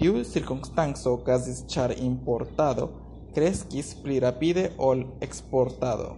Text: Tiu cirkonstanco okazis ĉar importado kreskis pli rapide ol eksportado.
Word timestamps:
Tiu 0.00 0.18
cirkonstanco 0.32 1.14
okazis 1.20 1.58
ĉar 1.74 1.94
importado 2.10 2.86
kreskis 3.40 3.90
pli 4.06 4.22
rapide 4.28 4.66
ol 4.92 5.04
eksportado. 5.30 6.08